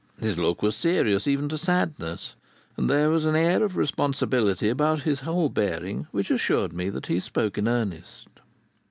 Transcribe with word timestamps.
His 0.19 0.39
look 0.39 0.63
was 0.63 0.75
serious 0.75 1.27
even 1.27 1.47
to 1.49 1.59
sadness, 1.59 2.33
and 2.75 2.89
there 2.89 3.11
was 3.11 3.23
an 3.23 3.35
air 3.35 3.61
of 3.63 3.77
responsibility 3.77 4.67
about 4.67 5.03
his 5.03 5.19
whole 5.19 5.47
bearing 5.47 6.07
which 6.09 6.31
assured 6.31 6.73
me 6.73 6.89
that 6.89 7.05
he 7.05 7.19
spoke 7.19 7.55
in 7.55 7.67
earnest. 7.67 8.27